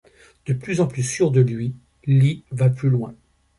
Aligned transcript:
De 0.47 0.53
plus 0.53 0.81
en 0.81 0.87
plus 0.87 1.03
sûr 1.03 1.29
de 1.29 1.41
lui, 1.41 1.75
Lee 2.05 2.43
va 2.49 2.71
plus 2.71 2.89
loin. 2.89 3.13